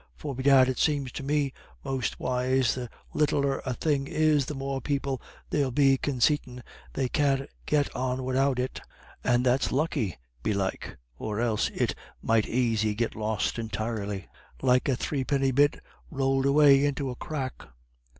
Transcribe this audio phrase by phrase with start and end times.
[0.15, 1.53] For bedad it seems to me
[1.85, 7.95] mostwhiles the littler a thing is the more people there'll be consaitin' they can't get
[7.95, 8.81] on widout it;
[9.23, 14.27] and that's lucky, belike, or else it might aisy get lost entirely,
[14.63, 15.79] like a threepenny bit
[16.09, 17.61] rowled away into a crack.